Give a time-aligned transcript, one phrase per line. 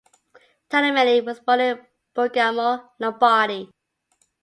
[0.67, 3.69] Taramelli was born in Bergamo, Lombardy.